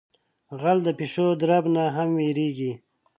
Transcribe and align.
غل 0.61 0.79
د 0.85 0.87
پیشو 0.99 1.27
درب 1.41 1.65
نہ 1.75 1.83
ھم 1.95 2.11
یریگی. 2.27 2.71